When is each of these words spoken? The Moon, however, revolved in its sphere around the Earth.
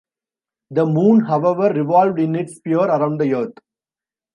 The 0.71 0.83
Moon, 0.83 1.25
however, 1.25 1.71
revolved 1.71 2.17
in 2.19 2.35
its 2.35 2.55
sphere 2.55 2.85
around 2.85 3.21
the 3.21 3.35
Earth. 3.35 3.59